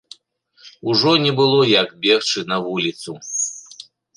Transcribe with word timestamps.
Ужо 0.93 1.11
не 1.25 1.33
было 1.39 1.59
як 1.83 1.93
бегчы 2.07 2.47
на 2.53 2.57
вуліцу. 2.67 3.11